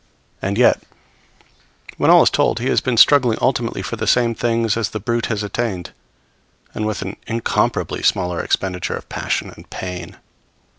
And 0.41 0.57
yet, 0.57 0.81
when 1.97 2.09
all 2.09 2.23
is 2.23 2.31
told, 2.31 2.57
he 2.57 2.69
has 2.69 2.81
been 2.81 2.97
struggling 2.97 3.37
ultimately 3.39 3.83
for 3.83 3.97
the 3.97 4.07
very 4.07 4.13
same 4.13 4.33
things 4.33 4.75
as 4.75 4.89
the 4.89 4.99
brute 4.99 5.27
has 5.27 5.43
attained, 5.43 5.91
and 6.73 6.87
with 6.87 7.03
an 7.03 7.17
incomparably 7.27 8.01
smaller 8.01 8.41
expenditure 8.43 8.95
of 8.95 9.07
passion 9.09 9.51
and 9.55 9.69
pain. 9.69 10.17